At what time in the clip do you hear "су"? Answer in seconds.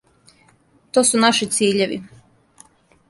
1.09-1.21